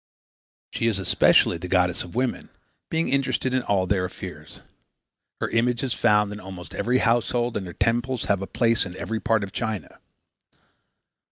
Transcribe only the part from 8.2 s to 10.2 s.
have a place in every part of China.